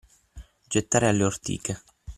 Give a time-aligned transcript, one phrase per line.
[0.67, 1.83] Gettare alle ortiche.